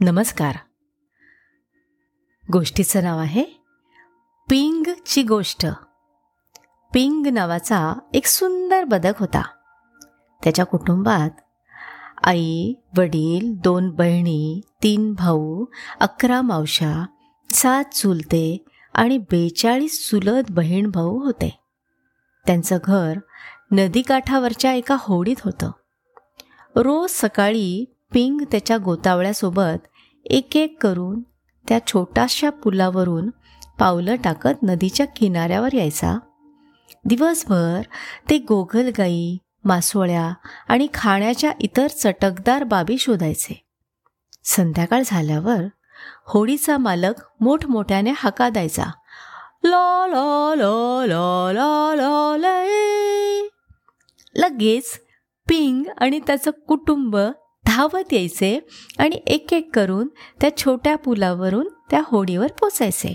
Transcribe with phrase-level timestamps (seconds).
[0.00, 0.56] नमस्कार.
[2.52, 3.44] गोष्टीचं नाव आहे
[4.50, 5.66] पिंगची गोष्ट.
[6.94, 9.42] पिंग नावाचा एक सुंदर बदक होता.
[10.44, 11.30] त्याच्या कुटुंबात
[12.24, 15.64] आई वडील दोन बहिणी तीन भाऊ
[16.00, 17.06] अकरा मावशा
[17.50, 21.60] सात चुलते आणि बेचाळीस चुलत बहीण भाऊ होते.
[22.46, 23.18] त्यांचं घर
[23.70, 25.70] नदीकाठावरच्या एका होडीत होतं.
[26.76, 29.86] रोज सकाळी पिंग त्याच्या गोतावळ्यासोबत
[30.24, 31.20] एक एक करून
[31.68, 33.30] त्या छोट्याशा पुलावरून
[33.78, 36.18] पावलं टाकत नदीच्या किनाऱ्यावर यायचा.
[37.04, 37.82] दिवसभर
[38.30, 40.32] ते गोगलगाई मासोळ्या
[40.68, 43.62] आणि खाण्याच्या इतर चटकदार बाबी शोधायचे.
[44.44, 45.64] संध्याकाळ झाल्यावर
[46.26, 48.84] होडीचा मालक मोठमोठ्याने हाका द्यायचा
[49.64, 50.54] ला ला
[51.06, 53.42] ला लय
[54.34, 55.00] लगेच
[55.48, 57.16] पिंग आणि त्याचं कुटुंब
[57.78, 58.60] धावत यायचे
[58.98, 60.08] आणि एक एक करून
[60.40, 63.14] त्या छोट्या पुलावरून त्या होडीवर पोचायचे.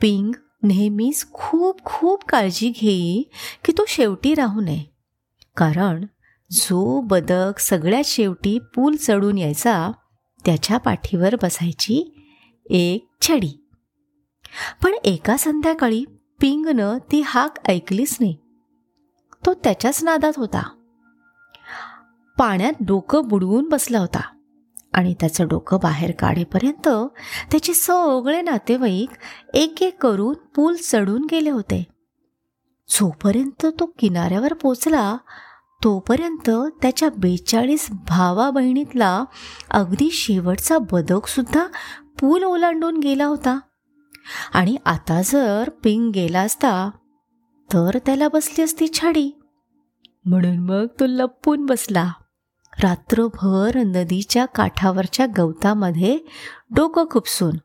[0.00, 3.22] पिंग नेहमीच खूप खूप काळजी घेई
[3.64, 4.84] की तो शेवटी राहू नये.
[5.56, 6.04] कारण
[6.50, 9.90] जो बदक सगळ्यात शेवटी पूल चढून यायचा
[10.44, 12.14] त्याच्या पाठीवर बसायची
[12.70, 13.68] एक छडी.
[14.82, 16.04] पण एका संध्याकाळी
[16.40, 18.36] पिंगनं ती हाक ऐकलीच नाही.
[19.46, 20.75] तो त्याच्याच नादात होता.
[22.38, 24.20] पाण्यात डोकं बुडवून बसला होता.
[24.94, 26.88] आणि त्याचं डोकं बाहेर काढेपर्यंत
[27.50, 29.10] त्याचे सगळे नातेवाईक
[29.54, 31.86] एक एक करून पूल चढून गेले होते.
[32.88, 35.16] जोपर्यंत तो किनाऱ्यावर पोचला
[35.84, 36.50] तोपर्यंत
[36.82, 39.24] त्याच्या बेचाळीस भावा बहिणीतला
[39.70, 41.66] अगदी शेवटचा बदकसुद्धा
[42.20, 43.58] पूल ओलांडून गेला होता.
[44.54, 46.90] आणि आता जर पिंग गेला असता
[47.72, 49.30] तर त्याला बसली असती छाडी.
[50.24, 52.12] म्हणून मग तो लपून बसला.
[52.82, 56.18] रात्रभर नदीच्या काठावरच्या गवतामध्ये
[56.70, 57.56] डोकं खुपसून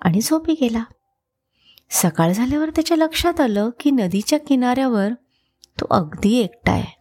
[0.00, 0.84] आणि झोपी गेला.
[1.90, 5.08] सकाळ झाल्यावर त्याच्या लक्षात आलं की नदीच्या किनाऱ्यावर
[5.80, 6.98] तो अगदी एकटा आहे.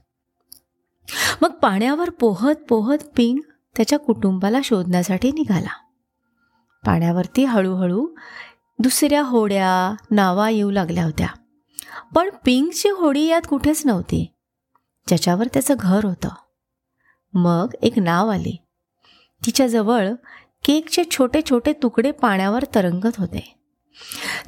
[1.41, 3.39] मग पाण्यावर पोहत पोहत पिंग
[3.77, 5.77] त्याच्या कुटुंबाला शोधण्यासाठी निघाला.
[6.85, 8.07] पाण्यावरती हळूहळू
[8.79, 11.27] दुसऱ्या होड्या नावा येऊ लागल्या होत्या.
[12.15, 14.33] पण पिंगची होडी यात कुठेच नव्हती.
[15.07, 16.29] ज्याच्यावर त्याचं घर होतं.
[17.33, 18.57] मग एक नाव आली.
[19.45, 20.11] तिच्याजवळ
[20.63, 23.59] केकचे छोटे छोटे तुकडे पाण्यावर तरंगत होते.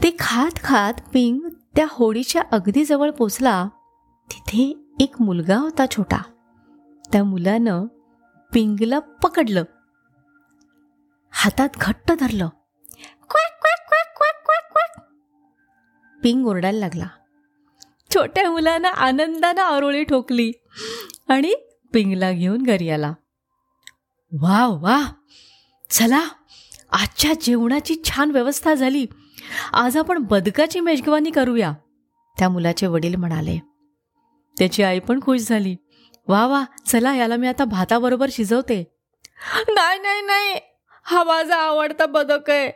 [0.04, 1.40] ते खात खात पिंग
[1.76, 3.68] त्या होडीच्या अगदी जवळ पोचला.
[4.32, 6.22] तिथे एक मुलगा होता छोटा.
[7.12, 7.86] त्या मुलानं
[8.54, 9.64] पिंगला पकडलं.
[11.32, 12.48] हातात घट्ट धरलं.
[13.30, 15.08] क्वॅक क्वॅक क्वॅक क्वॅक क्वॅक क्वॅक.
[16.24, 17.08] पिंग ओरडायला लागला.
[18.16, 20.52] छोट्या मुलानं आनंदानं आरोळी ठोकली
[21.30, 21.54] आणि
[21.94, 23.14] पिंगला घेऊन घरी आला.
[24.42, 25.02] वा वा
[25.90, 26.24] चला
[26.92, 29.06] आजच्या जेवणाची छान व्यवस्था झाली.
[29.74, 31.74] आज आपण बदकाची मेजवानी करूया.
[32.40, 33.60] त्या मुलाचे वडील म्हणाले.
[34.58, 35.76] त्याची आई पण खुश झाली.
[36.28, 38.84] वा वा चला याला मी आता भाताबरोबर शिजवते.
[39.70, 40.60] नाही नाही नाही
[41.04, 42.72] हा माझा आवडता बदक आहे.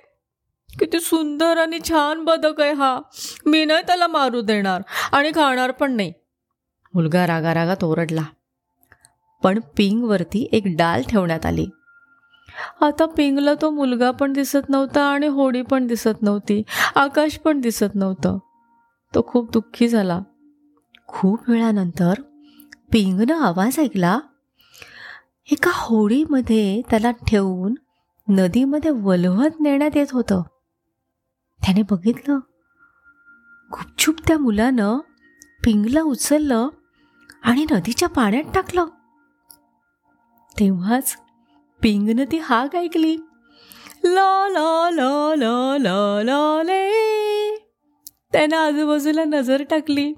[0.80, 3.02] किती सुंदर आणि छान बदक आहे हा.
[3.46, 4.82] मी नाही त्याला मारू देणार
[5.12, 6.14] आणि खाणार पण नाही.
[6.94, 8.22] मुलगा रागारागात ओरडला.
[9.44, 11.66] पण पिंगवरती एक डाल ठेवण्यात आली.
[12.82, 16.64] आता पिंगला तो मुलगा पण दिसत नव्हता आणि होडी पण दिसत नव्हती
[16.96, 18.38] आकाश पण दिसत नव्हतं.
[19.16, 20.20] तो खूप दुःखी झाला.
[21.08, 22.14] खूप वेळानंतर
[22.92, 24.20] पिंगनं आवाज ऐकला
[25.52, 27.76] एका होडीमध्ये त्याला ठेवून
[28.30, 30.42] नदीमध्ये वलवत नेण्यात येत होतं.
[31.66, 32.36] त्याने बघितलं.
[33.72, 34.98] गुपचूप त्या मुलानं
[35.66, 36.68] पिंगला उचललं
[37.44, 38.86] आणि नदीच्या पाण्यात टाकलं.
[40.60, 41.16] तेव्हाच
[41.82, 43.18] पिंगनं ती हाक ऐकली.
[44.04, 44.18] ल
[44.50, 45.44] ल ल
[45.80, 46.92] ला ले
[48.32, 50.14] त्यानं आजूबाजूला नजर टाकली.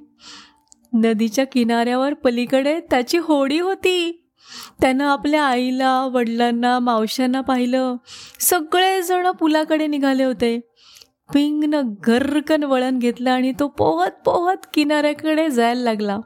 [0.94, 4.28] नदीच्या किनाऱ्यावर पलीकडे त्याची होडी होती.
[4.81, 7.96] त्यानं आपल्या आईला वडिलांना मावशांना पाहिलं.
[8.40, 10.59] सगळेजण पुलाकडे निघाले होते.
[11.34, 16.17] पिंगनं गर्रकन वळण घेतलं आणि तो पोहत पोहत किनाऱ्याकडे जायला लागला.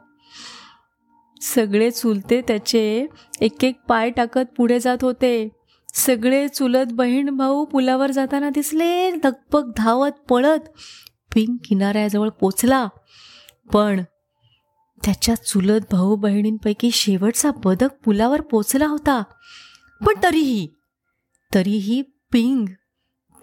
[1.41, 3.07] सगळे चुलते त्याचे
[3.41, 5.49] एक एक पाय टाकत पुढे जात होते.
[5.93, 10.59] सगळे चुलत बहीण भाऊ पुलावर जाताना दिसले धकपक धावत पळत
[11.33, 12.87] पिंक किनाऱ्याजवळ पोचला.
[13.73, 14.03] पण
[15.05, 19.23] त्याच्या चुलत भाऊ बहिणींपैकी शेवटचा बदक पुलावर पोचला होता.
[20.05, 20.67] पण तरीही
[21.53, 22.65] तरीही पिंग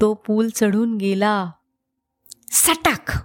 [0.01, 1.51] तो पूल चढून गेला.
[2.51, 3.23] सटाक!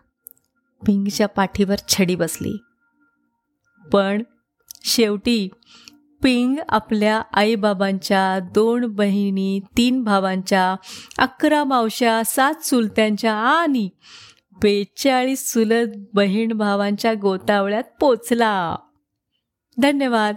[0.87, 2.57] पिंगच्या पाठीवर छडी बसली.
[3.93, 4.23] पण
[4.83, 5.49] शेवटी
[6.23, 10.75] पिंग आपल्या आईबाबांच्या दोन बहिणी तीन भावांच्या
[11.17, 13.89] अकरा मावश्या सात चुलत्यांच्या आणि
[14.61, 18.75] बेचाळीस चुलत बहीण भावांच्या गोतावळ्यात पोचला.
[19.77, 20.35] धन्यवाद.